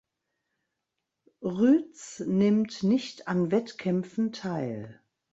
Ruetz 1.43 2.21
nimmt 2.25 2.81
nicht 2.81 3.27
an 3.27 3.51
Wettkämpfen 3.51 4.31
teil. 4.31 4.99